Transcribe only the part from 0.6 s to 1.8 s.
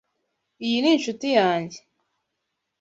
Iyi ni inshuti yanjye.